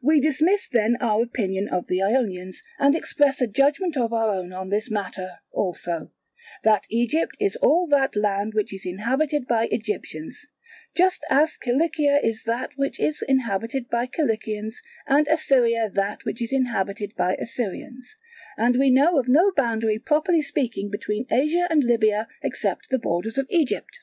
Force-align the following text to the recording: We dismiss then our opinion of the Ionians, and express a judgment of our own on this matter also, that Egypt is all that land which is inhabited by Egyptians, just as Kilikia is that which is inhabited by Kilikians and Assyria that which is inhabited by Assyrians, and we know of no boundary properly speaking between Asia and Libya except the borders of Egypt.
We 0.00 0.18
dismiss 0.18 0.66
then 0.66 0.96
our 0.98 1.22
opinion 1.24 1.68
of 1.68 1.88
the 1.88 2.00
Ionians, 2.00 2.62
and 2.78 2.96
express 2.96 3.38
a 3.42 3.46
judgment 3.46 3.94
of 3.94 4.10
our 4.10 4.30
own 4.30 4.54
on 4.54 4.70
this 4.70 4.90
matter 4.90 5.40
also, 5.52 6.10
that 6.64 6.86
Egypt 6.88 7.36
is 7.38 7.54
all 7.56 7.86
that 7.88 8.16
land 8.16 8.54
which 8.54 8.72
is 8.72 8.86
inhabited 8.86 9.46
by 9.46 9.68
Egyptians, 9.70 10.46
just 10.96 11.22
as 11.28 11.58
Kilikia 11.58 12.18
is 12.24 12.44
that 12.44 12.78
which 12.78 12.98
is 12.98 13.22
inhabited 13.28 13.90
by 13.90 14.06
Kilikians 14.06 14.76
and 15.06 15.28
Assyria 15.28 15.90
that 15.92 16.24
which 16.24 16.40
is 16.40 16.50
inhabited 16.50 17.14
by 17.14 17.34
Assyrians, 17.34 18.16
and 18.56 18.76
we 18.78 18.88
know 18.88 19.18
of 19.18 19.28
no 19.28 19.52
boundary 19.54 19.98
properly 19.98 20.40
speaking 20.40 20.90
between 20.90 21.26
Asia 21.30 21.66
and 21.68 21.84
Libya 21.84 22.26
except 22.42 22.88
the 22.88 22.98
borders 22.98 23.36
of 23.36 23.46
Egypt. 23.50 23.98